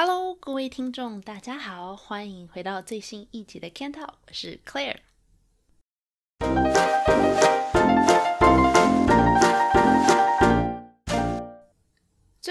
[0.00, 4.98] Hello，各位听众，大家好，欢迎回到最新一集的 Can Talk，我是 Claire。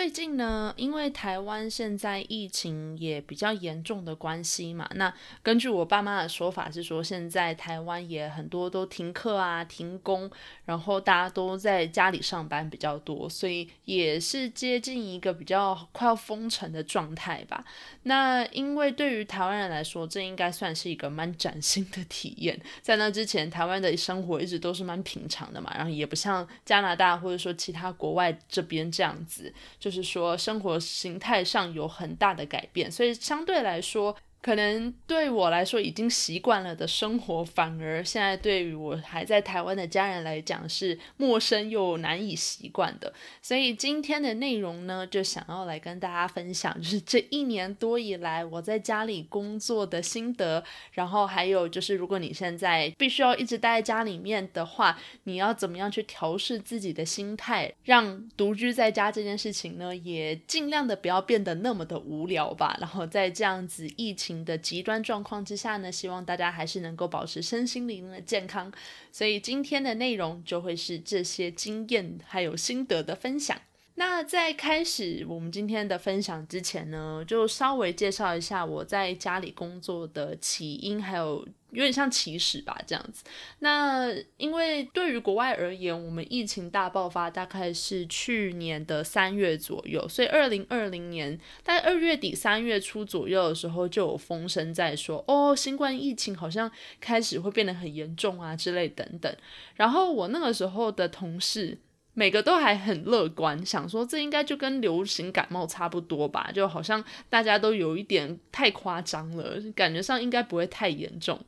[0.08, 5.14] 最近呢，因为台湾现在疫情也比较严重的关系嘛，那
[5.44, 10.32] 根据我爸妈的说法是说，现在台湾也很多都停课啊、停工，
[10.64, 17.66] 然后大家都在家里上班比较多，所以也是接近一个比较快要封城的状态吧。
[18.04, 22.58] 那因为对于台湾人来说，这应该算是一个蛮崭新的体验。
[22.82, 29.54] 在那之前，台湾的生活一直都是蛮平常的嘛，然后也不像加拿大或者说其他国外这边这样子。
[29.78, 34.16] 就是是说，生活形态上有很大的改变，所以相对来说。
[34.48, 43.14] 可能对我来说已经习惯了的生活，反而现在对于我还在台湾的家人来讲是陌生又难以习惯的。
[43.42, 50.64] 所以今天的内容呢，就想要来跟大家分享，就是这一年多以来我在家里工作的心得。
[50.94, 62.78] 然后还有就是，如果你现在必须要一直待在家里面的话，你要怎么样去调试自己的心态，让独居在家这件事情呢，也尽量的不要变得那么的无聊吧。
[62.80, 64.37] 然后在这样子疫情。
[64.44, 68.72] 的极端状况之下呢，希望大家还是能够保持身心灵的健康。
[69.12, 73.60] 所以今天的内容就会是这些经验还有心得的分享。
[74.00, 83.24] 那在开始我们今天的分享之前呢，就稍微介绍一下我在家里工作的起因，还有有点像起始吧这样子。
[83.58, 99.36] 那因为对于国外而言，我们疫情大爆发大概是去年的三月左右，所以二零二零年在二月底三月初左右的时候，就有风声在说，哦，新冠疫情好像开始会变得很严重啊之类等等。
[99.74, 101.80] 然后我那个时候的同事。
[102.20, 111.40] 每个都还很乐观，想说这应该就跟流行感冒差不多吧，就好像大家都有一点太夸张了，感觉上应该不会太严重。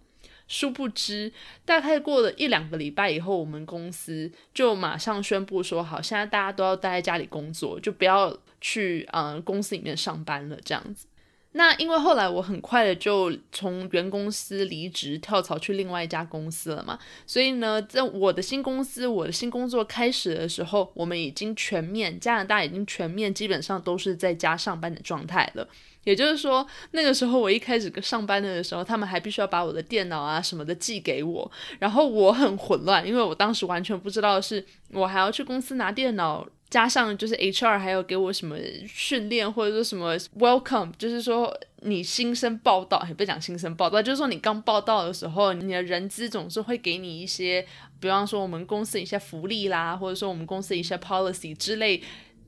[0.47, 1.33] 殊不知，
[1.65, 11.07] 大概过了一两个礼拜以后，我们公司就马上宣布说，好，现在大家都要待在家里工作，就不要去嗯公司里面上班了，这样子。
[11.53, 25.67] 那因为后来我很快的就从原公司离职跳槽去另外一家公司了嘛，所以呢，在我的新公司我的新工作开始的时候，我们已经全面加拿大已经全面基本上都是在家上班的状态了。
[26.03, 36.47] 也就是说，那个时候我一开始上班的时候，他们还必须要把我的电脑啊什么的寄给我，然后我很混乱，因为我当时完全不知道是我还要去公司拿电脑。
[36.69, 38.55] 加上就是 HR 还有给我什么
[38.87, 47.65] 训练或者说什么 Welcome，就是说你新生报道，也不讲新生报道，就是说你刚报道的时候，你的人资总是会给你一些，
[47.99, 51.99] 比方说我们公司一些福利啦，或者说我们公司一些 policy 之类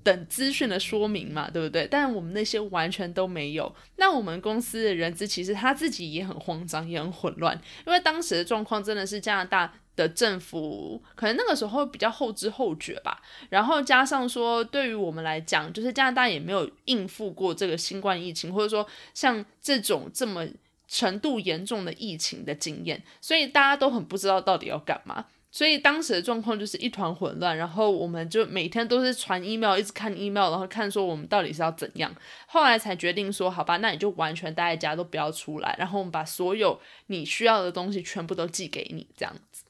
[0.04, 1.88] 等资讯的说明嘛，对不对？
[1.90, 3.74] 但我们那些完全都没有。
[3.98, 9.74] 那我们公司的人资其实他自己也很慌张，也很混乱，因为当时的状况真的是加拿大。
[9.94, 20.48] 的政府可能那个时候比较后知后觉吧，然后加上说，对于我们来讲，就是加拿大也没有应付过这个新冠疫情，或者说像这种这么
[20.88, 25.26] 程度严重的疫情的经验，所以大家都很不知道到底要干嘛。
[25.52, 32.16] 所以当时的状况就是一团混乱，然后我们就每天都是传 email，一直看 email，然后看说我们到底是要怎样。
[32.48, 39.66] 后来才决定说，好吧，那你就完全待在家都不要出来，然后我们把所有你需要的东西全部都寄给你，这样子。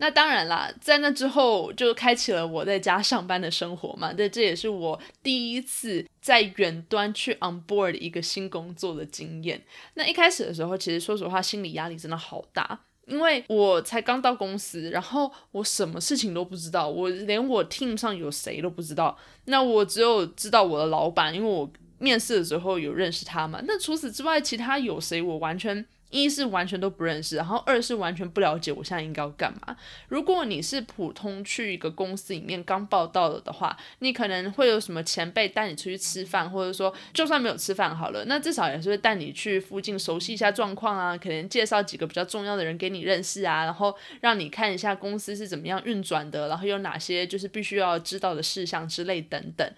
[0.00, 4.12] 那当然啦，在那之后就开启了我在家上班的生活嘛。
[4.12, 9.60] 对，这也是我第一次在远端去 on board 一个新工作的经验。
[9.94, 12.78] 那一开始的时候，其实说实话，心理压力真的好大，
[13.08, 19.16] 因为我才刚到公司，然后我什么事情都不知道，我连我 team 上有谁都不知道。
[19.46, 23.60] 那我只有知道我的老板，因为我面试的时候有认识他嘛。
[23.64, 25.86] 那除此之外，其他有谁，我完全。
[26.10, 29.76] 一是完全都不认识，然后二是完全不了解我现在应该要干嘛。
[30.08, 49.70] 如果你是普通去一个公司里面刚报道了的话，你可能会有什么前辈带你出去吃饭，或者说就算没有吃饭好了，那至少也是会带你去附近熟悉一下状况啊，可能介绍几个比较重要的人给你认识啊，然后让你看一下公司是怎么样运转的，然后有哪些就是必须要知道的事项之类等等。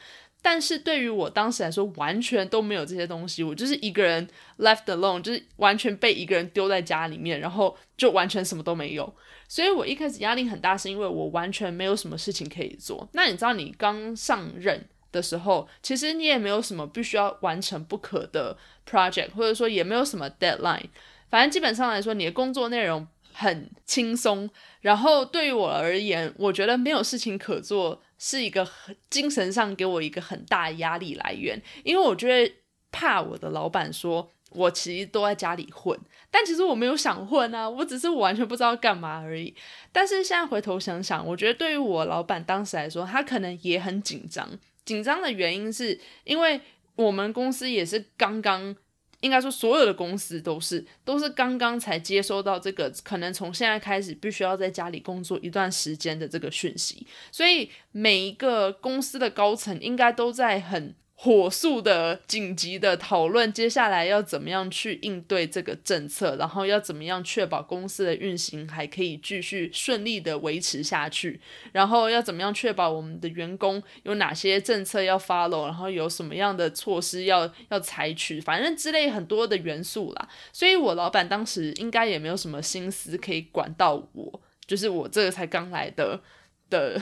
[0.42, 4.26] 但是对于我当时来说，完全都没有这些东西，我就是一个人
[4.58, 9.14] left alone，就是完全被一个人丢在家里面，然后就完全什么都没有。
[9.48, 13.08] 所以我一开始压力很大，是因为我完全没有什么事情可以做。
[13.12, 18.56] 那你知道，你刚上任的时候，其实你也没有什么必须要完成不可的
[18.88, 20.86] project，或者说也没有什么 deadline。
[21.28, 24.48] 反正基本上来说，你的工作内容很轻松。
[24.80, 28.02] 然后对于我而言，我觉得没有事情可做。
[28.22, 28.68] 是一个
[29.08, 32.54] 精神上给我一个很大的压力来源，因为我觉得
[32.92, 35.98] 怕我的老板说我其实都在家里混，
[36.30, 39.54] 但其实我没有想混啊，我只是我完全不知道干嘛而已。
[39.90, 44.46] 但是现在回头想想，我觉得对于我老板当时来说，他可能也很紧张。
[44.84, 46.60] 紧张的原因是因为
[46.96, 48.76] 我们公司也是刚刚。
[49.20, 60.94] 应该说，所有的公司都是都是刚刚才接收到这个，可能从现在开始必须要在家里工作一段时间的这个讯息，所以每一个公司的高层应该都在很。
[61.22, 71.38] 火速的、紧急的讨论，接下来要怎么样去应对这个政策，然后要怎么样确保公司的运行还可以继续顺利的维持下去，
[71.72, 80.26] 然后要怎么样确保我们的员工有哪些政策要 follow，然后有什么样的措施要要采取，反正之类很多的元素啦。
[80.54, 86.22] 所以我老板当时应该也没有什么心思可以管到我，就是我这个才刚来的
[86.70, 86.98] 的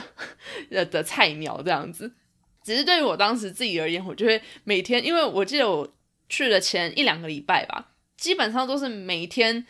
[0.71, 2.11] 呃 的菜鸟这样子。
[2.63, 5.91] 只是对于我当时自己而言，我就会每天，因为我记得我
[6.27, 9.65] 去了前一两个礼拜吧，基本上都是每天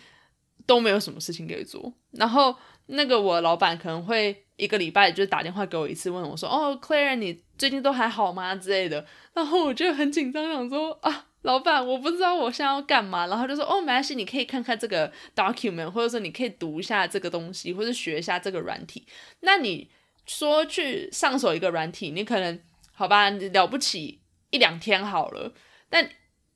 [0.65, 1.94] 都没有什么事情可以做。
[2.12, 2.56] 然后
[2.88, 9.06] 那个我老板可能会一个礼拜就打电话给我一次，问我说：“哦，Claire，你最近都还好吗？”之类的。
[9.33, 19.06] 然后我就很紧张，想说：“啊，老板，我不知道我现在要干嘛。”然后就说：“哦，没关系，你可以看看这个 document，或者说你可以读一下这个东西，或者学一下这个软体。
[19.42, 19.89] 那你
[20.25, 22.59] 说去上手一个软体，你可能。”
[22.99, 24.19] 好吧，了不起
[24.49, 25.53] 一两天好了，
[25.89, 26.09] 但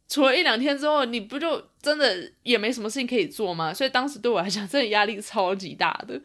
[0.10, 3.74] 除了一两天之后，你不就真的也没什么事情可以做吗？
[3.74, 6.22] 所以当时对我来讲，真的压力超级大的。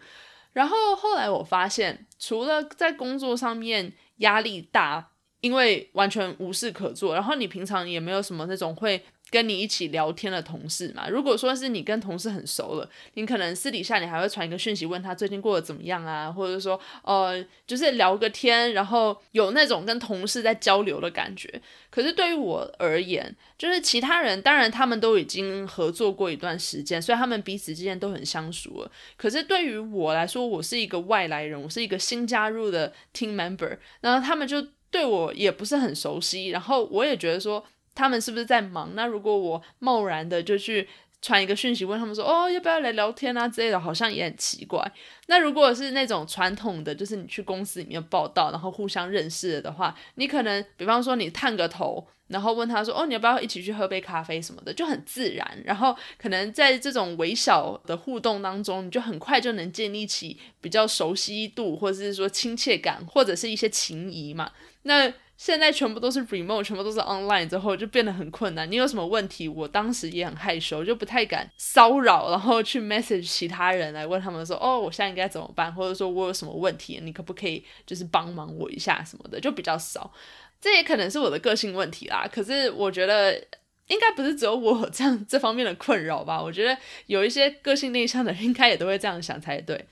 [0.53, 9.03] 然后后来我发现，除了在工作上面压力大，因为完全无事可做，然后你平常也没有什么那种会。
[9.31, 21.61] 跟你一起聊天的同事嘛，如果说是你跟同事很熟了，你可能私底下你还会传一个讯息问他最近过得怎么样啊，或者说呃，就是聊个天，然后有那种跟同事在交流的感觉。
[21.91, 28.91] 可是对于我而言，就是其他人当然他们都已经合作过一段时间，所以他们彼此之间都很相熟了。
[29.19, 37.65] 可是对于我来说，我是一个外来人，我是一个新加入的 team member，然后他们就对我也不是很熟悉，然后我也觉得说。
[37.95, 38.93] 他们是不是在忙？
[38.95, 40.89] 那如果我贸然的就去
[41.21, 44.81] 传一个讯息问他们说，哦，要不要来聊天啊之类的，好像也很奇怪。
[45.27, 55.61] 那如果是那种传统的，就是你去公司里面报道，然后互相认识的话，你可能比方说你探个头，然后问他说，哦，你要不要一起去喝杯咖啡什么的，就很自然。
[55.65, 64.53] 然后可能在这种微小的互动当中，你就很快就能建立起比较熟悉度，或者是说亲切感，或者是一些情谊嘛。
[64.89, 68.69] 那现在全部都是 remote，全部都是 online 之后就变得很困难。
[68.69, 69.47] 你有什么问题？
[69.47, 80.11] 我当时也很害羞，就不太敢骚扰，然后去 message 其他人来问他们说：“哦，我现在应该怎么办？”或者说我有什么问题，你可不可以就是帮忙我一下什么的，就比较少。
[80.61, 82.27] 这也可能是我的个性问题啦。
[82.33, 83.33] 可是我觉得
[83.87, 86.43] 应该不是只有我这样这方面的困扰吧？
[86.43, 86.77] 我觉得
[87.07, 89.87] 有一些个性内向的人应该也都会这样想才对。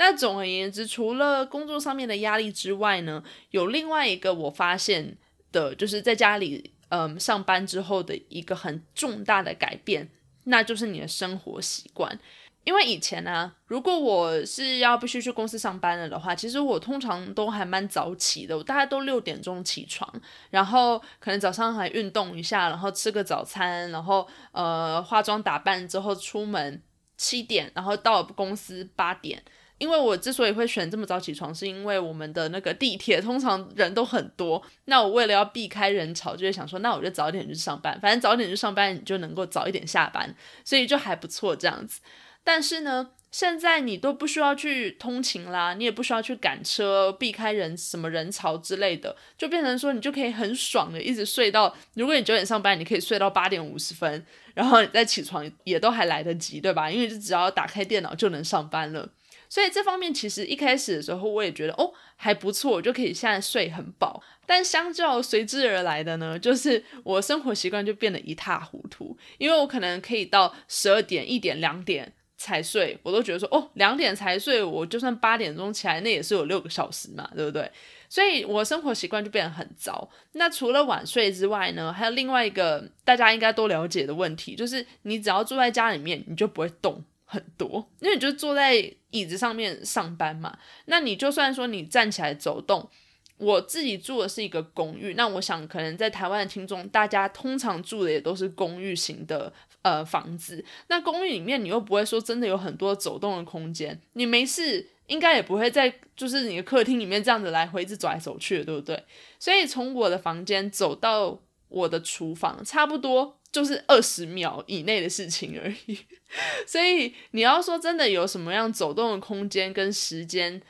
[0.00, 5.18] 那总而言之，除了工作上面的压力之外呢，有另外一个我发现
[5.50, 10.08] 的，就是在家里嗯上班之后的一个很重大的改变，
[10.44, 12.16] 那就是你的生活习惯。
[12.62, 20.08] 因为以前呢，如果我是要必须去公司上班了的话，其实我通常都还蛮早起的，我大概都六点钟起床，
[20.50, 26.80] 然后可能早上还运动一下，然后吃个早餐，然后呃化妆打扮之后出门
[27.16, 29.42] 七点，然后到公司八点。
[29.78, 34.60] 因为我之所以会选这么早起床，是因为我们的那个地铁通常人都很多。
[34.86, 37.98] 那我为了要避开人潮，就会想说，那我就早点去上班。
[38.00, 42.00] 反正早点去上班，你就能够早一点下班，所以就还不错这样子。
[42.42, 56.90] 但是呢，现在你都不需要去通勤啦，你也不需要去赶车，避开人什么人潮之类的，就变成说你就可以很爽的一直睡到，如果你九点上班，你可以睡到八点五十分，然后你再起床也都还来得及，对吧？
[56.90, 59.08] 因为就只要打开电脑就能上班了。
[59.48, 64.22] 所以这方面其实一开始的时候，我也觉得哦还不错，我就可以现在睡很饱。
[64.46, 69.16] 但相较随之而来的呢，就是我生活习惯就变得一塌糊涂。
[69.38, 77.70] 因为我可能可以到十二点、一点、两点才睡，我都觉得说哦两点才睡，我就算八点钟起来，那也是有六个小时嘛，对不对？
[78.08, 80.08] 所以我生活习惯就变得很糟。
[80.32, 87.04] 那除了晚睡之外呢，还有另外一个大家应该都了解的问题，就是你只要住在家里面，你就不会动。
[87.30, 88.74] 很多，因为你就坐在
[89.10, 90.58] 椅子上面上班嘛。
[90.86, 92.88] 那你就算说你站起来走动，
[93.36, 100.64] 我自己住的是一个公寓，那我想可能在台湾的听众，大家通常住的也都是公寓型的呃房子。
[100.88, 109.04] 那公寓里面你又不会说真的有很多走动的空间，你没事应该也不会在就是你的客厅里面这样子来回一直走来走去，对不对？
[109.38, 115.98] 所以从我的房间走到我的厨房，差不多就是二十秒以内的事情而已。
[116.66, 120.60] 所以你要说真的有什么样走动的空间跟时间，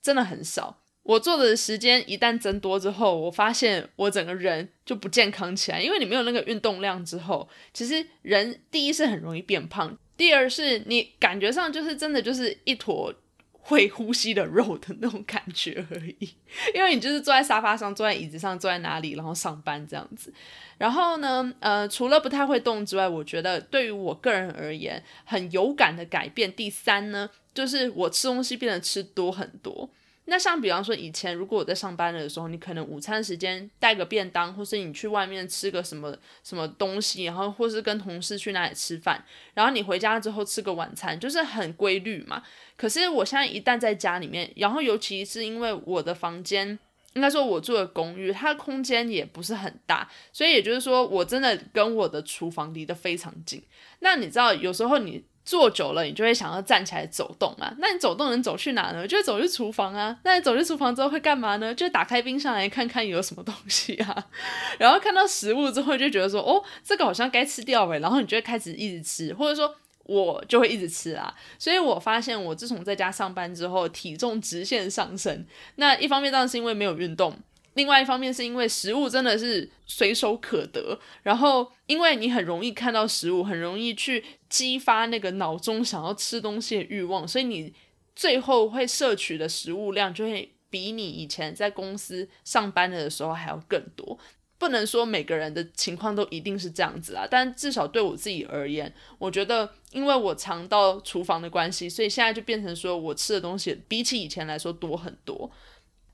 [0.00, 0.78] 真的很少。
[1.02, 13.12] 我做的时间一旦增多之后，我发现我整个人就不健康起来，因为你没有那个运动量之后，其实人第一是很容易变胖，第二是你感觉上就是真的就是一坨
[13.60, 16.28] 会呼吸的肉的那种感觉而已，
[16.74, 20.32] 因为你就是坐在沙发上、坐在椅子上、坐在哪里，然后上班这样子。
[20.78, 29.90] 然后呢，呃，除了不太会动之外，我觉得对于我个人而言很有感的改变，第三呢，就是我吃东西变得吃多很多。
[30.30, 42.40] 那像比方说，以前如果我在上班的时候，你可能午餐时间带个便当，或是你去外面吃个什么什么东西，然后或是跟同事去那里吃饭，然后你回家之后吃个晚餐，就是很规律嘛。
[42.76, 46.78] 可是我现在一旦在家里面，然后尤其是因为我的房间，
[47.14, 53.60] 应该说我住的公寓，它的空间也不是很大，所以也就是说，我真的跟我的厨房离得非常近。
[53.98, 55.24] 那你知道，有时候你。
[55.50, 57.74] 坐久了，你就会想要站起来走动嘛？
[57.78, 59.04] 那你走动能走去哪呢？
[59.04, 60.16] 就会走去厨房啊。
[60.22, 61.74] 那你走去厨房之后会干嘛呢？
[61.74, 64.26] 就打开冰箱来看看有什么东西啊。
[64.78, 67.98] 然后看到食物之后，就觉得说，哦，这个好像该吃掉诶。
[67.98, 71.34] 然后你就会开始一直吃，或者说我就会一直吃啊。
[71.58, 75.44] 所以我发现，我自从在家上班之后，体重直线上升。
[75.74, 77.36] 那一方面当然是因为没有运动。
[77.74, 87.72] 另外一方面是因为食物真的是随手可得，然后因为你很容易看到食物，很容易去激发那个脑中想要吃东西的欲望，所以你
[88.16, 94.18] 最后会摄取的食物量就会比你以前在公司上班的时候还要更多。
[94.58, 105.50] 不能说每个人的情况都一定是这样子啊，但至少对我自己而言，我觉得因为我常到厨房的关系，所以现在就变成说我吃的东西比起以前来说多很多。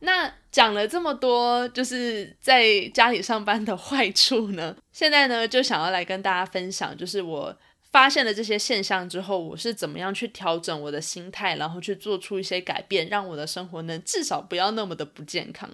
[0.01, 4.77] 那讲了这么多，就是在家里上班的坏处呢。
[4.93, 7.57] 现在呢，就想要来跟大家分享，就是我
[7.91, 15.69] 发现了这些现象之后，我是怎么样去调整我的心态，然后去做出一些改变，让我的生活能至少不要那么的不健康。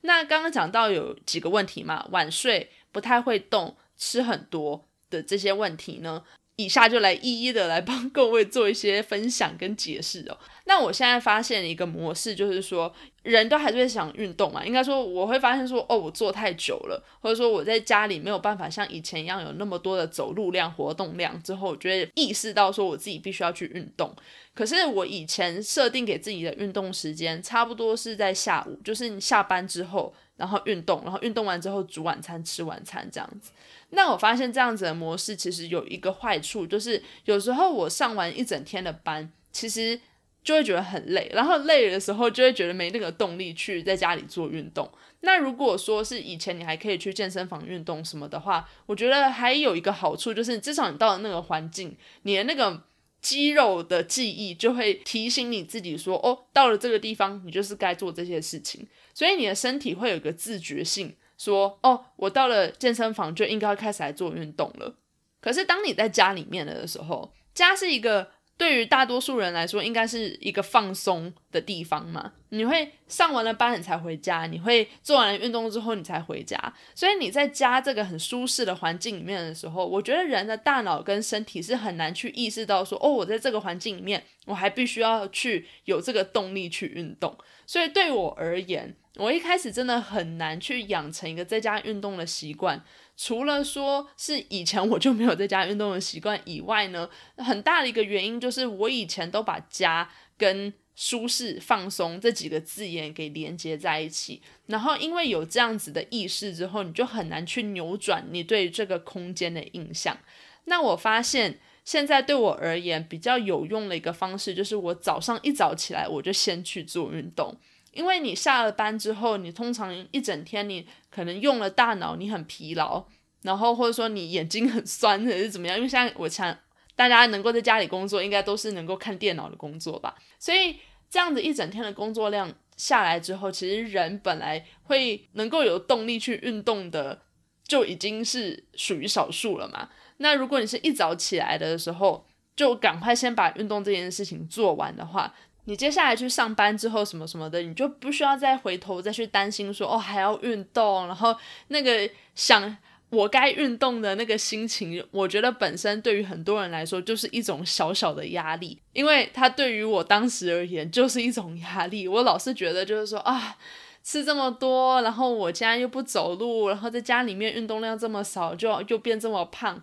[0.00, 6.24] 那刚刚讲到有几个问题嘛，晚睡、不太会动、吃很多的这些问题呢？
[6.58, 10.36] 以下就来一一的来帮各位做一些分享跟解释哦。
[10.64, 14.66] 那我现在发现一个模式，就是说人都还是会想运动嘛。
[14.66, 21.40] 应该说我会发现说，哦，我坐太久了，或者说我在家里没有办法像以前一样有那么多的走路量、活动量。
[21.44, 24.12] 之后，我觉得意识到说我自己必须要去运动。
[24.52, 33.52] 可是我以前设定给自己的运动时间，差不多是在下午，就是你下班之后，然后运动，然后运动完之后煮晚餐、吃晚餐这样子。
[33.90, 39.98] 那我发现这样子的模式其实有一个坏处，就是有时候我上完一整天的班，其实
[40.44, 44.90] 就会觉得很累，然后累的时候就会觉得没那个动力去在家里做运动。
[45.20, 52.84] 那如果说是以前你还可以去健身房运动什么的话，我觉得还有一个好处就是，至少你到了那个环境，你的那个
[53.20, 61.16] 肌肉的记忆就会提醒你自己说，哦，到了这个地方，你就是该做这些事情，所以你的身体会有一个自觉性。
[61.38, 64.94] 说哦，我到了健身房就应该开始来做运动了。
[65.40, 68.32] 可是当你在家里面的时候，家是一个。
[68.58, 72.32] 对于大多数人来说，应该是一个放松的地方嘛。
[72.48, 76.60] 你会上完了班你才回家，你会做完运动之后你才回家。
[76.92, 87.38] 所以你在家这个很舒适的环境里面的时候，我觉得人的大脑跟身体是很难去意识到说，哦，我在这个环境里面，我还必须要去有这个动力去运动。
[87.64, 92.82] 所以对我而言，我一开始真的很难去养成一个在家运动的习惯。
[93.16, 110.16] 除了说是以前我就没有在家运动的习惯以外呢，很大的一个原因就是我以前都把家跟舒适放松这几个字眼给连接在一起，然后因为有这样子的意识之后，你就很难去扭转你对这个空间的印象。
[110.64, 117.56] 那我发现现在对我而言比较有用的一个方式，就是我早上一早起来我就先去做运动。
[117.98, 123.04] 因为你下了班之后，你通常一整天你可能用了大脑，你很疲劳，
[123.42, 125.76] 然后或者说你眼睛很酸，还是怎么样？
[125.76, 126.56] 因为现在我想
[126.94, 130.14] 大家能够在家里工作，应该都是能够看电脑的工作吧。
[130.38, 130.76] 所以
[131.10, 137.22] 这样子一整天的工作量下来之后，其实人本来会能够有动力去运动的，
[137.66, 139.88] 就已经是属于少数了嘛。
[140.18, 142.24] 那如果你是一早起来的时候，
[142.54, 145.34] 就赶快先把运动这件事情做完的话。
[145.68, 151.36] 你接下来去上班之后什么什么的，你就不需要再回头再去担心说哦还要运动，然后
[151.68, 152.74] 那个想
[153.10, 162.08] 我该运动的那个心情，我觉得本身对于很多人来说就是一种小小的压力，因为它对于我当时而言就是一种压力。
[162.08, 163.58] 我老是觉得就是说啊。
[164.00, 169.78] 吃这么多，然后我家又不走路，然后在家里面运动量这么少，就又变这么胖，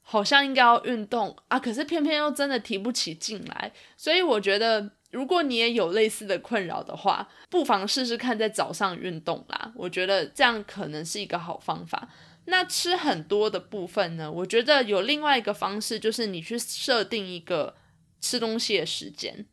[0.00, 3.70] 好像应该要运动啊，可是偏偏又真的提不起劲来。
[3.94, 9.72] 所以我觉得，如果你也有类似的困扰的话，不妨试试看在早上运动啦。
[9.74, 12.08] 我觉得这样可能是一个好方法。
[12.44, 14.30] 那吃很多的部分呢？
[14.30, 17.74] 我觉得有另外一个方式，就是你去设定一个
[18.20, 19.46] 吃东西的时间，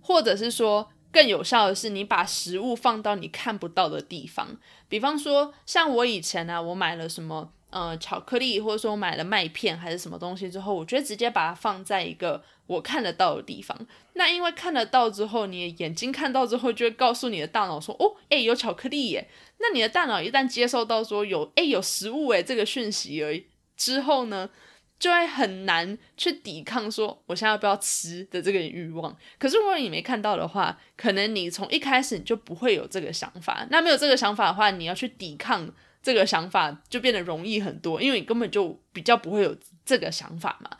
[0.00, 0.90] 或者是说。
[1.12, 4.48] 更有效的是，你把食物放到你看不到的地方。
[4.86, 13.78] 比方说，像我以前呢，我买了什么呃巧克力，或者说买了麦片还是什么东西之后，我觉得直接把它放在一个我看得到的地方。
[14.14, 23.38] 那因为看得到之后，你的眼睛看到之后，就会告诉你的大脑说：“哦，诶，有巧克力耶。”那你的大脑一旦接受到说有诶有食物诶这个讯息而
[23.76, 24.50] 之后呢？
[24.98, 29.14] 就会很难去抵抗说我现在要不要吃的这个欲望。
[29.38, 33.66] 可是如果你没看到的话，可能你从一开始你就不会有这个想法。
[33.70, 35.70] 那没有这个想法的话，你要去抵抗
[36.02, 39.54] 这个想法就变得容易很多，因为你根本就比较不会有
[39.84, 40.70] 这个想法嘛。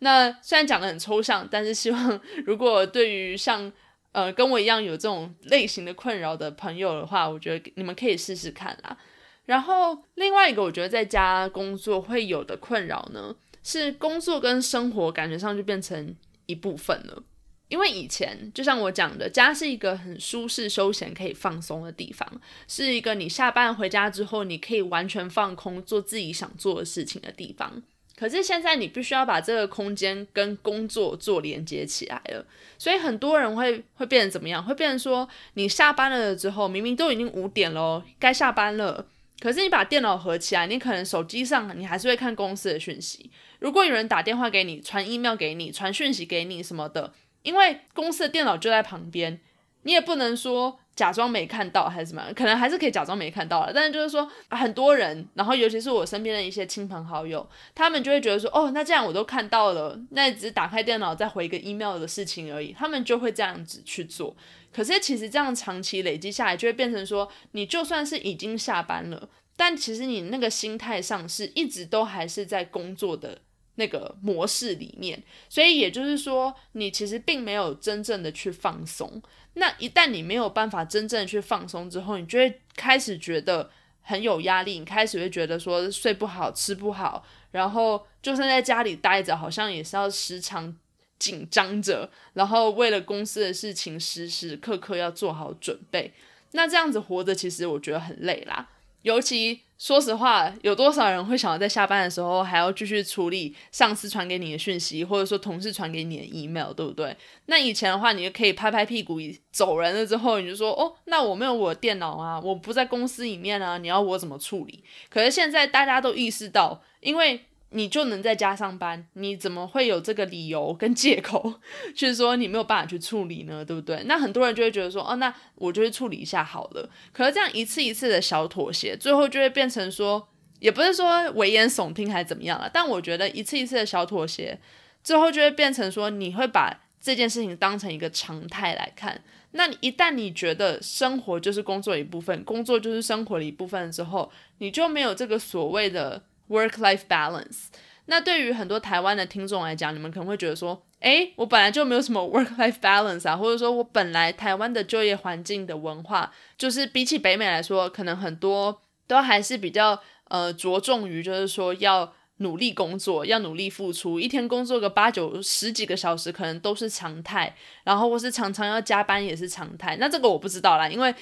[0.00, 3.72] 那虽然讲的很抽象，但是希望 如果对于像
[4.12, 8.96] 呃跟我一样有这种类型的困扰的朋友的话，我觉得你们可以试试看啦。
[9.44, 13.34] 然后另外一个，我觉得在家工作会有的困扰呢。
[13.68, 16.14] 是工作跟生活感觉上就变成
[16.46, 17.20] 一部分了，
[17.66, 27.82] 因为以前就像我讲的，家是一个很舒适、休闲、可以放松的地方，是一个你下班回家之后你可以完全放空、做自己想做的事情的地方。
[28.18, 32.44] 可是现在你必须要把这个空间跟工作做连接起来了，
[32.78, 34.64] 所以很多人会会变成怎么样？
[34.64, 39.06] 会变成说，你下班了之后，明明都已经五点了，该下班了。
[39.38, 43.30] 可是你把电脑合起来，你可能手机上你还是会看公司的讯息。
[43.58, 49.38] 如果有人打电话给你、传 email 给你、传讯息给你什么的，因为公司的电脑就在旁边，
[49.82, 53.72] 你也不能说假装没看到还是什么，可能还是可以假装没看到了。
[53.72, 64.34] 但是就是说，很多人，然后尤其是我身边的一些亲朋好友，他们就会觉得说，哦，那这样我都看到了，那只是打开电脑再回一个 email 的事情而已，他们就会这样子去做。
[64.72, 73.38] 可是其实这样长期累积下来，就会变成说，你就算是已经下班了，但其实你那个心态上是一直都还是在工作的
[73.76, 75.22] 那个模式里面。
[75.48, 79.22] 所以也就是说，你其实并没有真正的去放松。
[79.54, 83.70] 那一旦你没有办法真正去放松之后，你就会开始觉得
[84.02, 90.76] 很有压力，你开始会觉得说睡不好、吃不好，然后就算在家里待着，好像也是要时常。
[91.18, 96.12] 紧张着，然后为了公司的事情时时刻刻要做好准备，
[96.52, 98.68] 那这样子活着其实我觉得很累啦。
[99.00, 107.14] 尤其说实话，有多少人会想要在下班的时候还要继续处理上司传给你的讯息，或者说同事传给你的 email，对不对？
[107.46, 109.18] 那以前的话，你就可以拍拍屁股
[109.52, 114.82] 走人了之后，你就说哦，那我没有我的电脑啊，我不在公司里面啊，你要我怎么处理？
[115.10, 117.44] 可是现在大家都意识到，因为
[117.76, 121.60] 你就能在家上班，你怎么会有这个理由跟借口，
[121.94, 123.62] 去 说你没有办法去处理呢？
[123.62, 124.02] 对不对？
[124.06, 126.88] 那很多人就会觉得说，哦，那我就去处理一下好了。
[127.12, 130.26] 可是这样一次一次的小妥协，最后就会变成说，
[130.58, 132.70] 也不是说危言耸听还是怎么样了。
[132.72, 134.58] 但我觉得一次一次的小妥协，
[135.04, 139.22] 最后就会变成说，你会把这件事情当成一个常态来看。
[139.50, 146.22] 那一旦你觉得生活就是工作一部分，工作就是生活的一部分之后，你就没有这个所谓的。
[146.48, 147.66] Work-life balance。
[148.08, 169.96] 那对于很多台湾的听众来讲，你们可能会觉得说，诶，我本来就没有什么 work-life balance 啊，或者说我本来台湾的就业环境的文化，就是比起北美来说，可能很多都还是比较呃着重于就是说要努力工作，要努力付出，一天工作个八九十几个小时，可能都是常态，然后或是常常要加班也是常态。
[169.96, 171.12] 那这个我不知道啦，因为。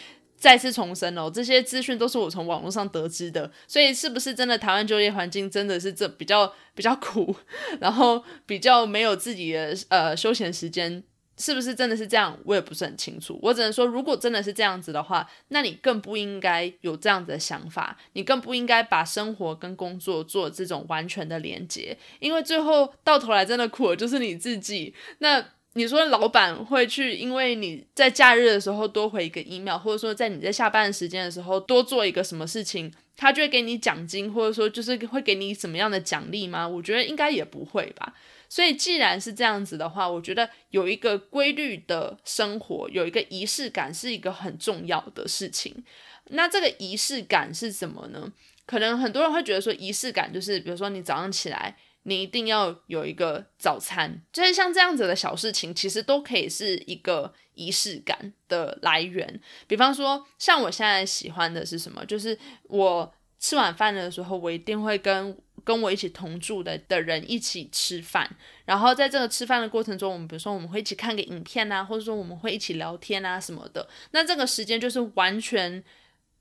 [0.44, 7.35] 再次重申哦，这些资讯都是我从网络上得知的，所以是不是真的台湾就业环境真的是这比较比较苦，
[7.80, 11.02] 然后比较没有自己的呃休闲时间，
[11.38, 12.38] 是不是真的是这样？
[12.44, 13.38] 我也不是很清楚。
[13.40, 24.94] 我只能说，如果真的是这样子的话，那你更不应该有这样子的想法，你更不应该把生活跟工作做这种完全的连接，因为最后到头来真的苦的就是你自己。
[25.20, 25.42] 那。
[25.76, 36.66] 你说老板会去，因为你在假日的时候多回一个 email，或者说在你在下班时间的时候多做一个什么事情，他就会给你奖金，或者说就是会给你什么样的奖励吗？
[36.66, 38.14] 我觉得应该也不会吧。
[38.48, 45.84] 所以既然是这样子的话，我觉得有一个规律的生活，有一个仪式感是一个很重要的事情。
[46.30, 48.32] 那这个仪式感是什么呢？
[48.64, 51.76] 可能很多人会觉得说仪式感就是，比如说你早上起来。
[52.05, 59.40] 你一定要有一个早餐，就是像这样子的小事情，其实都可以是一个仪式感的来源。
[59.67, 68.31] 比方说，像我现在喜欢的是什么，就是我吃晚饭的时候，我一定会跟跟我一起同住的的人一起吃饭，
[68.64, 75.83] 然后在这个吃饭的过程中，我们比如说我们会一起看个影片啊，或者说我们会一起聊天啊什么的，那这个时间就是完全。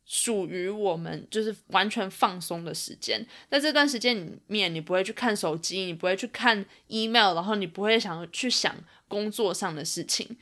[0.06, 8.76] 属于我们就是完全放松的时间，在这段时间里面，你不会去看手机，你不会去看 email，然后你不会想去想
[9.08, 10.36] 工作上的事情。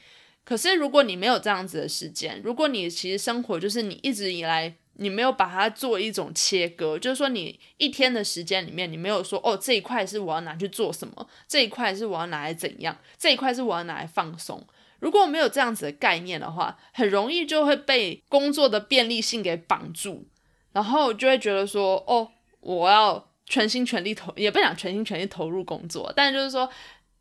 [0.43, 14.65] 可是如果你没有这样子的时间，如果你其实生活就是你一直以来你没有把它做一种切割，就是说你一天的时间里面，你没有说哦这一块是我要拿去做什么，这一块是我要拿来怎样，这一块是我要拿来放松。
[15.01, 20.27] 如果没有这样子的概念的话，很容易就会被工作的便利性给绑住，
[20.73, 26.69] 然后就会觉得说，哦，我要全心全力投，也不想全心全力投入工作，但就是说，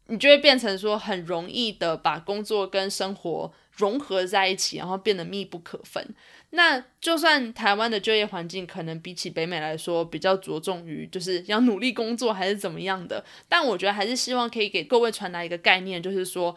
[0.08, 6.14] 你就会变成说，很容易的把工作跟生活融合在一起，然后变得密不可分。
[6.50, 16.54] 那就算台湾的就业环境可能比起北美来说比较着重于就是要努力工作还是怎么样的，但我觉得还是希望可以给各位传达一个概念，就是说。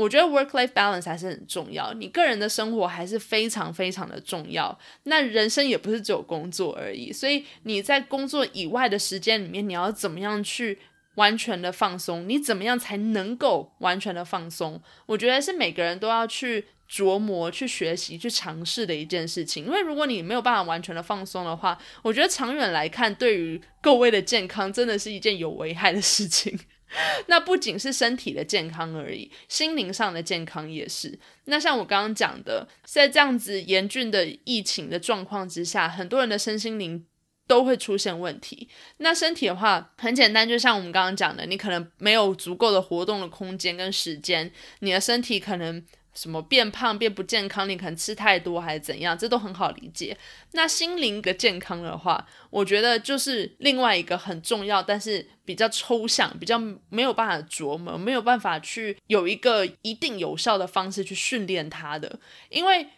[0.00, 4.78] 我觉得 work-life balance 还是很重要，你个人的生活还是非常非常的重要。
[5.02, 10.78] 那人生也不是只有工作而已，所以你在工作以外的时间里面，你要怎么样去
[11.16, 12.26] 完全的放松？
[12.26, 14.80] 你怎么样才能够完全的放松？
[15.04, 19.66] 我觉得是每个人都要去琢磨、去学习、去尝试的一件事情。
[19.66, 26.58] 因为如果你没有办法完全的放松的话，我觉得长远来看，对于各位的健康，真的是一件有危害的事情。
[27.28, 31.18] 那不仅是身体的健康而已，心灵上的健康也是。
[31.44, 37.06] 那像我刚刚讲的，在这样子严峻的疫情的状况之下，很多人的身心灵
[37.46, 38.68] 都会出现问题。
[38.98, 45.84] 那身体的话，很简单，就像我们刚刚讲的，你可能没有足够的活动的空间跟时间，你的身体可能。
[46.12, 47.68] 什么变胖变不健康？
[47.68, 49.16] 你可能吃太多还是怎样？
[49.16, 50.16] 这都很好理解。
[50.52, 62.18] 那心灵的健康的话，我觉得就是另外一个很重要，但是比较抽象、比较没有办法琢磨、没有办法去有一个一定有效的方式去训练它的。
[62.48, 62.88] 因为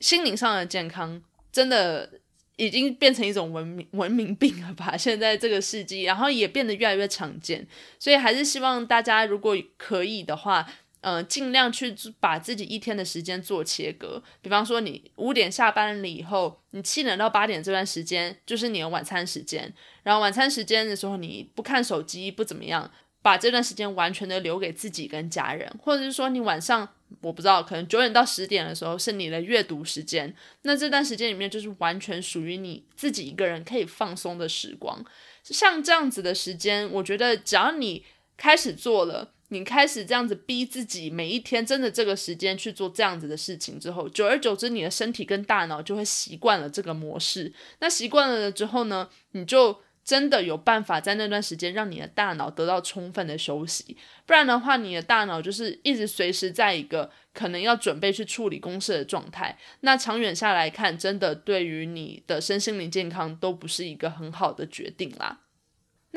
[0.00, 2.20] 心灵上的健康真的
[2.56, 4.94] 已经变成一种文明文明病了吧？
[4.94, 7.66] 现在这个世纪，然后也变得越来越常见，
[7.98, 10.68] 所以还是希望大家如果可以的话。
[11.00, 14.20] 嗯，尽量去把自己一天的时间做切割。
[14.42, 19.72] 比方说，你五点下班了以后，你七点到八点这段时间就是你的晚餐时间。
[20.02, 22.90] 然后晚餐时间的时候，你不看手机，不怎么样，
[23.22, 25.72] 把这段时间完全的留给自己跟家人。
[25.80, 26.88] 或者是说，你晚上
[27.20, 30.34] 我不知道，可能九点到十点的时候是你的阅读时间。
[30.62, 35.04] 那这段时间里面就是完全属于你自己一个人可以放松的时光。
[35.44, 38.04] 像这样子的时间，我觉得只要你
[38.36, 39.34] 开始做了。
[39.48, 47.52] 你开始这样子逼自己，每一天真的这个时间去做这样子的事情之后，久而久之，你的身体跟大脑就会习惯了这个模式。
[47.80, 53.96] 那习惯了之后呢，你就真的有办法在那段时间让你的大脑得到充分的休息。
[54.26, 59.58] 不然的话，你的大脑就是一直随时在一个可能要准备去处理公事的状态。
[59.80, 65.40] 那长远下来看，真的对于你的身心灵健康都不是一个很好的决定啦。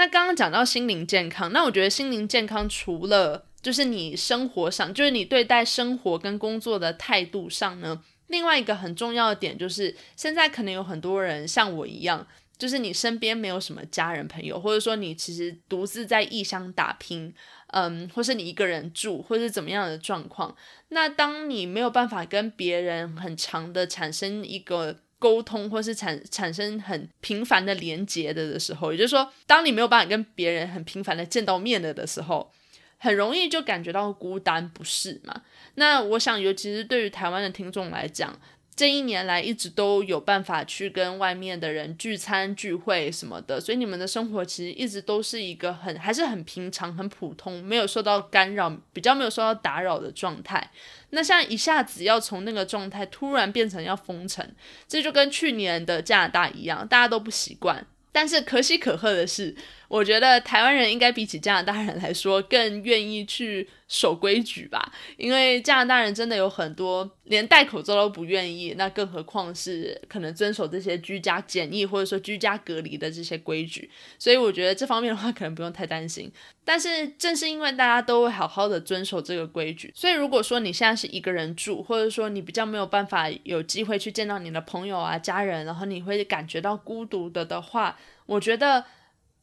[0.01, 12.25] 那刚刚讲到心灵健康，那我觉得心灵健康除了就是你生活上，就是你对待生活跟工作的态度上呢，另外一个很重要的点就是，现在可能有很多人像我一样，
[12.57, 17.31] 就是你身边没有什么家人朋友，或者说你其实独自在异乡打拼，
[17.67, 20.55] 嗯，或是你一个人住，或是怎么样的状况，
[20.89, 24.97] 那当你没有办法跟别人很长的产生一个。
[25.21, 32.51] 沟通或是产产生很频繁的连接的的时候，也就是说，当你没有办法跟别人很频繁的见到面了的时候，
[32.97, 35.43] 很容易就感觉到孤单，不是吗？
[35.75, 38.35] 那我想，尤其是对于台湾的听众来讲。
[38.73, 50.71] 这一年来一直都有办法去跟外面的人聚餐聚会什么的，所以你们的生活其实一直都是一个很还是很平常、很普通，没有受到干扰，比较没有受到打扰的状态。
[51.11, 54.49] 那像一下子要从那个状态突然变成要封城，
[54.87, 57.85] 这就跟去年的加拿大一样，大家都不习惯。
[58.13, 59.55] 但是可喜可贺的是，
[59.91, 76.31] 我觉得台湾人应该比起加拿大人来说更愿意去守规矩吧，因为加拿大人真的有很多连戴口罩都不愿意，那更何况是可能遵守这些居家检疫或者说居家隔离的这些规矩，所以我觉得这方面的话可能不用太担心。
[76.63, 88.85] 但是正是因为大家都会好好的遵守这个规矩，所以如果说你现在是一个人住，或者说你比较没有办法有机会去见到你的朋友啊、家人，然后你会感觉到孤独的的话，我觉得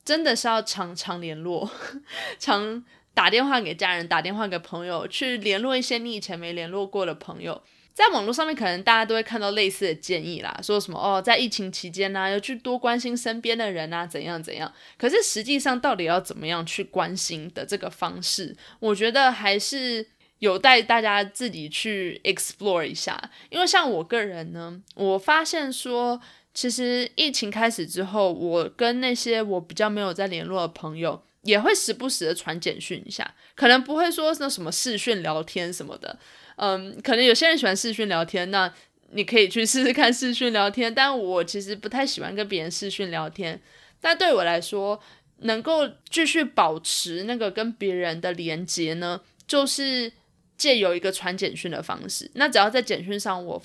[0.08, 1.70] 真的是要常常联络，
[2.40, 7.62] 常打电话给家人，打电话给朋友，去联络一些你以前没联络过的朋友。
[7.92, 14.72] 在网络上面，可能大家都会看到类似的建议啦，说什么哦，在疫情期间呢，要去多关心身边的人啊，怎样怎样。
[14.96, 20.06] 可是实际上，到底要怎么样去关心的这个方式，我觉得还是
[20.38, 23.30] 有待大家自己去 explore 一下。
[23.50, 26.18] 因为像我个人呢，我发现说，
[26.58, 36.18] 其实疫情开始之后，我跟那些我比较没有在联络的朋友，也会时不时的传简讯一下，可能不会说那什么视讯聊天什么的。
[36.56, 38.74] 嗯，可能有些人喜欢视讯聊天，那
[39.12, 40.92] 你可以去试试看视讯聊天。
[40.92, 43.62] 但我其实不太喜欢跟别人视讯聊天。
[44.00, 45.00] 但对我来说，
[45.42, 50.12] 能够继续保持那个跟别人的连接呢，就是
[50.56, 52.28] 借由一个传简讯的方式。
[52.34, 53.62] 那只要在简讯上，我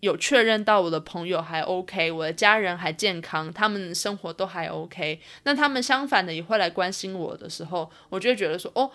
[0.00, 8.90] 有确认到我的朋友还 OK，我的家人还健康，他们生活都还 OK，那他们相反的也会来关心我的时候，我就会觉得说，哦。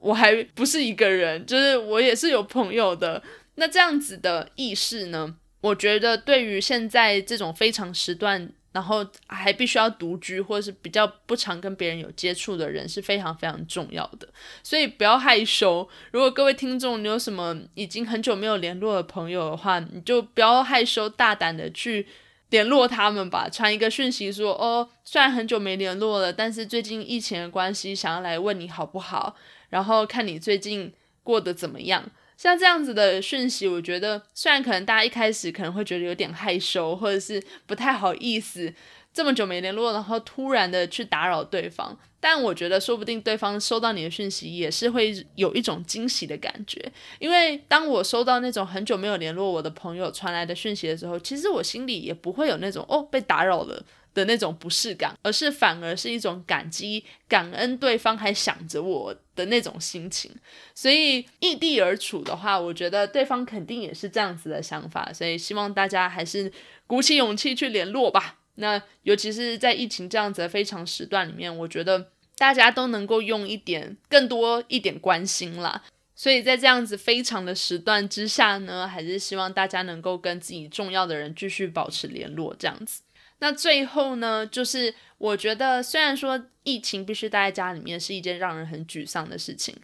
[0.00, 3.22] 我还不是一个人，就是我也是有朋友的。
[3.56, 5.36] 那这样子的意识呢？
[5.60, 14.28] 我觉得对于现在这种非常时段，然后还必须要独居或者是比较不常跟别人有接触的人，是非常非常重要的。
[14.62, 15.88] 所以不要害羞。
[16.12, 22.06] 如果各位听众你有什么已经很久没有联络的朋友的话，你就不要害羞，大胆的去
[22.50, 23.48] 联络他们吧。
[23.48, 29.36] 传一个讯息说：“哦，虽然很久没联络了，但是最近疫情的关系，想要来问你好不好。”
[29.70, 32.04] 然后看你最近过得怎么样，
[32.40, 38.72] 像这样子的讯息，我觉得虽然可能大家一开始可能会觉得有点害羞，或者是不太好意思，
[39.12, 46.82] 这么久没联络，然后突然的去打扰对方，但我觉得说不定对方收到你的讯息也是会有一种惊喜的感觉，
[47.18, 53.84] 因为当我收到那种很久没有联络我的朋友传来的讯息的时候，其实我心里也不会有那种哦被打扰了。
[54.14, 60.30] 的那种不适感，而是反而是一种感激、感恩对方还想着我的那种心情。
[60.74, 65.12] 所以异地而处的话，我觉得对方肯定也是这样子的想法。
[65.12, 66.52] 所以希望大家还是
[66.86, 68.38] 鼓起勇气去联络吧。
[68.56, 75.82] 那尤其是在疫情这样子的非常时段里面，我觉得大家都能够用一点更多一点关心啦。
[76.14, 83.00] 所以在这样子非常的时段之下呢，还是希望大家能够跟自己重要的人继续保持联络，这样子。
[83.40, 89.74] 那最后呢，就是我觉得，虽然说疫情必须待在家里面是一件让人很沮丧的事情，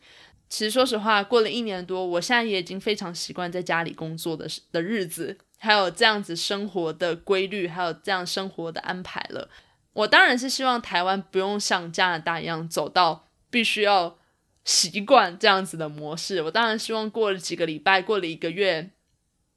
[0.48, 9.48] 其实说实话，过了一年多，我现在也已经非常习惯在家里工作的的日子，还有这样子生活的规律，还有这样生活的安排了。
[9.94, 14.18] 我当然是希望台湾不用像加拿大一样走到必须要
[14.64, 16.42] 习惯这样子的模式。
[16.42, 18.90] 我当然希望过了几个礼拜，过了一个月。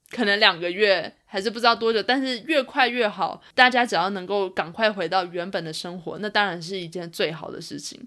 [0.09, 3.41] 可能两个月还是不知道多久，但是越快越好。
[3.53, 8.03] 大家只要能够赶快回到原本的生活，那当然是一件最好的事情。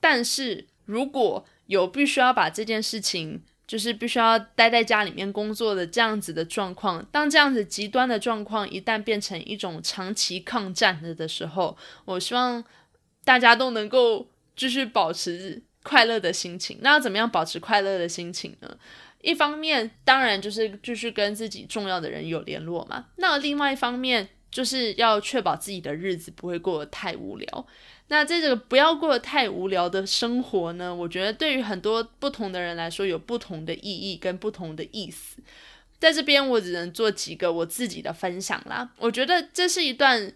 [0.00, 12.62] 但是如果有必须要把这件事情，就是必须要待在家里面工作的这样子的状况，当这样子极端的状况一旦变成一种长期抗战的的时候，我希望
[13.24, 16.78] 大家都能够继续保持快乐的心情。
[16.82, 18.76] 那要怎么样保持快乐的心情呢？
[19.24, 27.66] 一方面当然就是继续跟自己重要的人有联络嘛，那另外一方面就是要确保自己的日子不会过得太无聊。
[28.08, 35.40] 那这个不要过得太无聊的生活呢，我觉得对于很多不同的人来说有不同的意义跟不同的意思。
[35.98, 38.90] 在这边我只能做几个我自己的分享啦。
[38.98, 40.30] 我觉得这是一段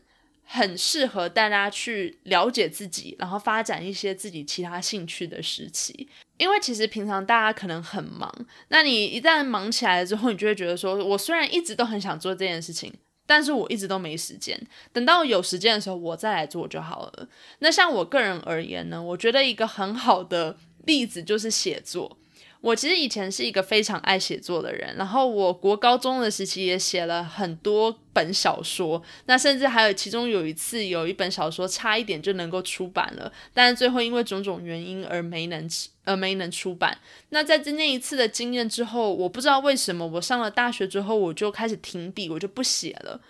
[0.50, 6.08] 很适合大家去了解自己，然后发展一些自己其他兴趣的时期。
[6.38, 8.32] 因为其实平常大家可能很忙，
[8.68, 12.90] 那你一旦忙起来之后，你就会觉得说，我虽然一直都很想做这件事情，
[13.26, 14.58] 但是我一直都没时间。
[14.90, 17.28] 等到有时间的时候，我再来做就好了。
[17.58, 20.56] 那像我个人而言呢，我觉得一个很好的
[20.86, 22.16] 例子就是写作。
[22.60, 35.68] 我其实以前是一个非常爱写作的人，然后我国高中的时期也写了很多本小说，那甚至还有其中有一次有一本小说差一点就能够出版了，但是最后因为种种原因而没能
[36.02, 36.98] 而没能出版。
[37.28, 43.20] 那在这那一次的经验之后，我不知道为什么我上了大学之后我就开始停笔，我就不写了。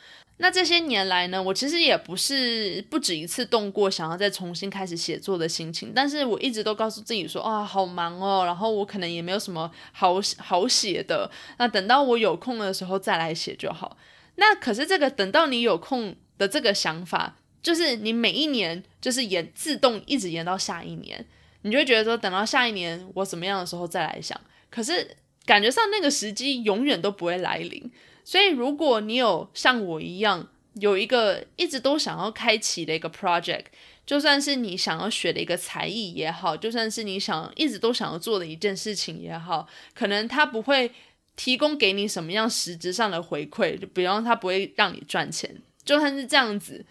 [0.40, 13.96] 那这些年来呢，我其实也不是不止一次动过想要再重新开始写作的心情，但是我一直都告诉自己说啊，好忙哦，然后我可能也没有什么好好写的，那等到我有空的时候再来写就好。
[14.40, 21.26] 那可是这个等到你有空的这个想法，就是你每一年就是延自动一直延到下一年，
[21.62, 27.90] 你就会觉得说等到下一年我怎么样的时候再来想，可是感觉上那个时机永远都不会来临。
[28.24, 33.64] 所以，如果你有像我一样有一个一直都想要开启的一个 project，
[34.06, 40.92] 就算是你想要学的一个才艺也好，就算是你想一直都想要做的一件事情也好，可能它不会
[41.38, 46.84] 提供给你什么样实质上的回馈，就比方他不会让你赚钱，就算是这样子，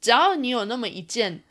[0.00, 1.44] 只要你有那么一件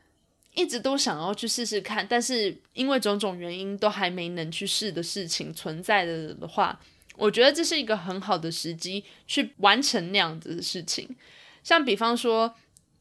[0.53, 6.77] 一直都想要去试试看，但是因为种种原因都还没能去试的事情存在的的话，
[7.15, 11.15] 我觉得这是一个很好的时机去完成那样子的事情。
[11.63, 12.53] 像比方说，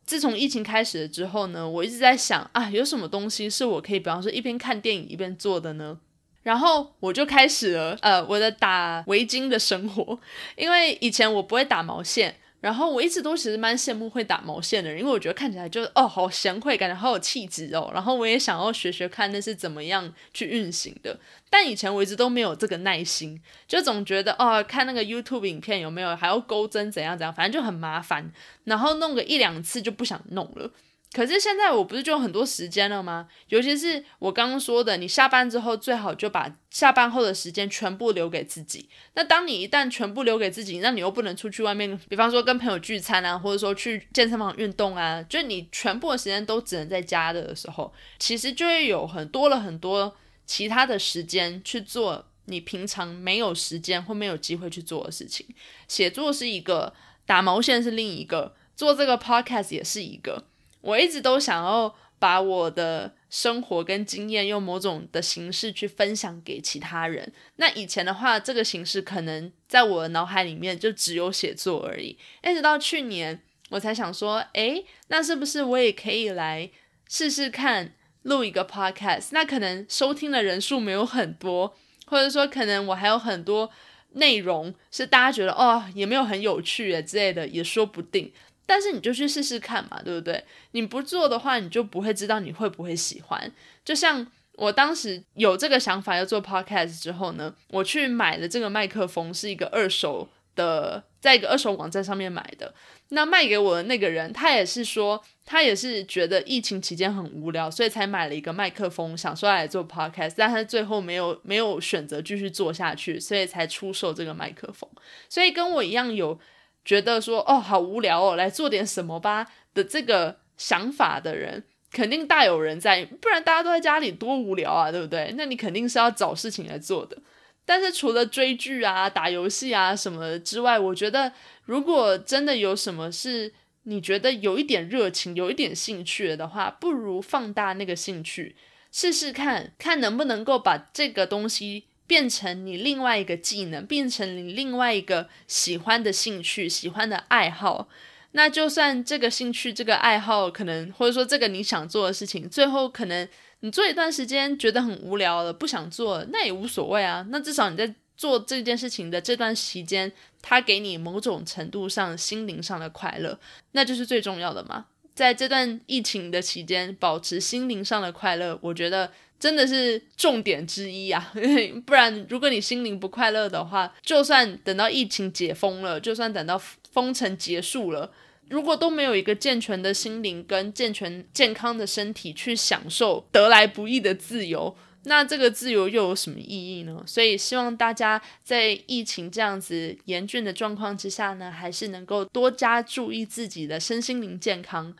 [0.04, 5.98] 自从疫情开始了之后呢，我一直在想啊，有什么东西是我可以，比方说一边看电影一边做的呢？
[6.46, 10.16] 然后我就开始了，呃，我的打围巾的生活，
[10.54, 12.36] 因为以前我不会打毛线。
[12.60, 17.90] 然后我一直都其实蛮羡慕会打毛线的人，因为我觉得看起来就哦好贤惠，感觉好有气质哦。
[17.92, 21.16] 然后我也想要学学看那是怎么样去运行的，
[21.50, 28.32] 但以前我一直都没有这个耐心，就总觉得哦看那个 YouTube 影片有没有还要钩针怎样怎样，反正就很麻烦，
[28.64, 30.70] 然后弄个一两次就不想弄了。
[31.16, 33.26] 可是现在我不是就有很多时间了吗？
[33.48, 38.90] 尤其是我刚刚说的，你下班之后最好就把下班后的时间全部留给自己。
[39.14, 55.46] 那当你一旦全部留给自己，那你又不能出去外面，比方说跟朋友聚餐啊，或者说去健身房运动啊，就你全部的时间都只能在家的时候，其实就会有很多了很多其他的时间去做你平常没有时间或没有机会去做的事情。
[55.88, 56.92] 写作是一个，
[57.24, 60.44] 打毛线是另一个，做这个 podcast 也是一个。
[60.86, 67.32] 我一直都想要把我的生活跟经验用某种的形式去分享给其他人。
[67.56, 72.16] 那以前的话，这个形式可能在我的脑海里面就只有写作而已。
[72.44, 76.70] 一直到去年，我才想说，诶，那是不是我也可以来
[77.08, 79.28] 试试看录一个 podcast？
[79.32, 83.70] 那可能收听的人数没有很多，或者说可能我还有很多
[84.12, 88.32] 内容是大家觉得哦也没有很有趣诶之类的，也说不定。
[88.66, 90.42] 但是你就去试试看嘛，对不对？
[90.72, 93.50] 你不做的话，你就不会知道你会不会喜欢。
[93.84, 102.74] 就像我当时有这个想法要做 podcast 之后呢，我去买了这个麦克风，是一个二手的，在一个二手网站上面买的。
[103.10, 114.90] 那卖给我的那个人，他也是说，他也是觉得疫情期间很无聊，所以才买了一个麦克风，想说来做 podcast，但他最后没有没有选择继续做下去，所以才出售这个麦克风。
[115.28, 116.40] 所以跟我一样有。
[116.86, 125.34] 觉得说哦好无聊哦，来做点什么吧的这个想法的人，肯定大有人在，不然大家都在家里多无聊啊，对不对？
[125.36, 127.18] 那你肯定是要找事情来做的。
[127.64, 131.32] 但是除了追剧啊、打游戏啊什么之外，我觉得
[131.64, 138.54] 如果真的有什么是你觉得有一点热情、有一点兴趣的话，不如放大那个兴趣，
[138.92, 141.88] 试试看看能不能够把这个东西。
[142.06, 147.88] 变成你另外一个技能，变成你另外一个喜欢的兴趣、喜欢的爱好。
[148.32, 153.26] 那就算这个兴趣、这个爱好，可能或者说这个你想做的事情，最后可能
[153.60, 157.26] 你做一段时间觉得很无聊了，不想做了，那也无所谓啊。
[157.30, 163.38] 那至少你在做这件事情的这段时间，它给你某种程度上心灵上的快乐，
[163.72, 164.86] 那就是最重要的嘛。
[165.14, 169.10] 在这段疫情的期间，保持心灵上的快乐，我觉得。
[169.38, 171.32] 真的是重点之一啊！
[171.84, 178.10] 不然，如果你心灵不快乐的话，就算等到疫情解封了，就算等到封城结束了，
[178.48, 187.02] 如果都没有一个健全的心灵跟健全健康的身体去享受得来不易的自由，那这个自由又有什么意义呢？
[187.06, 194.96] 所以，希望大家在疫情这样子严峻的状况之下呢，还是能够多加注意自己的身心灵健康。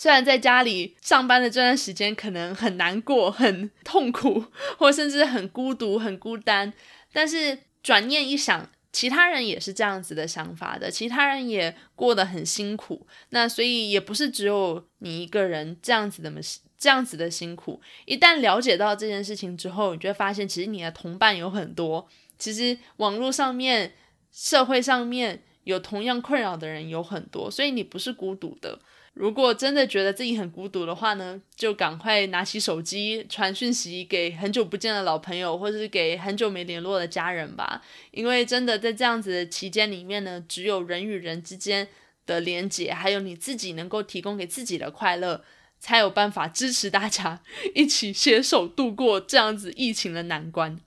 [0.00, 4.42] 虽然在家里上班的这段时间可能很难过、很痛苦，
[4.78, 6.72] 或甚至很孤独、很孤单，
[7.12, 16.32] 但是转念一想，其他人也是这样子的想法的，其他人也过得很辛苦，那所以也不是只有你一个人这样子的
[16.78, 17.78] 这样子的辛苦。
[18.06, 22.08] 一旦了解到这件事情之后，你就会发现，其实你的同伴有很多，
[22.38, 23.92] 其实网络上面、
[24.32, 28.80] 社会上面有同样困扰的人有很多，所以你不是孤独的。
[29.12, 37.82] 如果真的觉得自己很孤独的话呢，就赶快拿起手机传讯息给很久不见的老朋友，或者是给很久没联络的家人吧。
[38.12, 41.88] 因为真的在这样子的期间里面呢，只有人与人之间
[42.24, 45.44] 的连结，还有你自己能够提供给自己的快乐，
[45.78, 47.42] 才有办法支持大家
[47.74, 50.78] 一起携手度过这样子疫情的难关。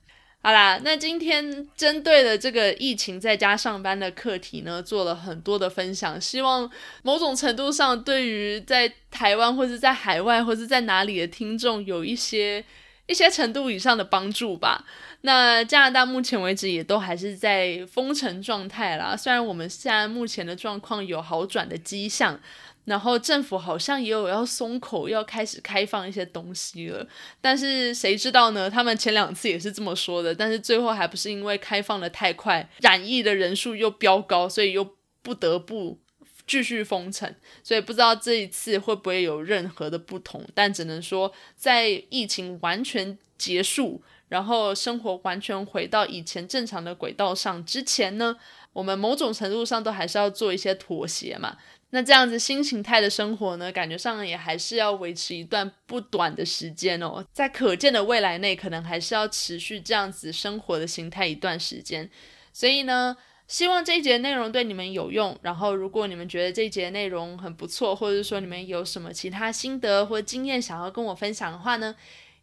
[0.46, 6.70] 好啦，那今天针对的这个疫情在家上班的课题呢，做了很多的分享，希望
[7.02, 12.62] 某种程度上对于在台湾或者在海外或者在哪里的听众有一些
[13.06, 14.84] 一些程度以上的帮助吧。
[15.22, 22.38] 那加拿大目前为止也都还是在封城状态啦，虽然我们现在目前的状况有好转的迹象。
[22.84, 27.06] 然后政府好像也有要松口，要开始开放一些东西了，
[27.40, 28.68] 但是谁知道呢？
[28.68, 35.98] 他们前两次也是这么说的，但是最后还不是因为开放的太快，染疫的人数又飙高，所以又不得不
[36.46, 37.34] 继续封城。
[37.62, 48.36] 所以不知道这一次会不会有任何的不同，但只能说在疫情完全结束，然后生活完全回到以前正常的轨道上之前呢，
[48.74, 51.56] 我们某种程度上都还是要做一些妥协嘛。
[51.94, 62.10] 那这样子新形态的生活呢，感觉上也还是要维持一段不短的时间哦，在可见的未来内，可能还是要持续这样子生活的形态一段时间。
[62.52, 63.16] 所以呢，
[63.46, 65.38] 希望这一节内容对你们有用。
[65.42, 71.94] 然后，如果你们觉得这一节内容很不错，或者说你们有什么其他心得或经验想要跟我分享的话呢，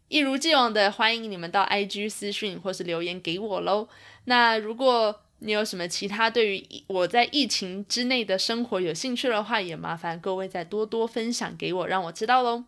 [0.08, 3.86] 一如既往的欢迎你们到 IG 私讯或是留言给我喽。
[4.24, 12.64] 那如果你有什么其他对于我在疫情之内的生活有兴趣的话，也麻烦各位再多多分享给我，让我知道喽。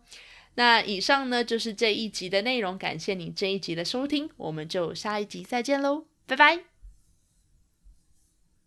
[0.55, 6.74] 那以上呢就是这一集的内容，感谢你这一集的收听，我们就下一集再见喽，拜拜。